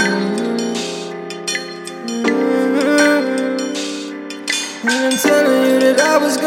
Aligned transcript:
telling 5.17 5.63
you 5.71 5.79
that 5.79 5.99
I 5.99 6.17
was 6.19 6.37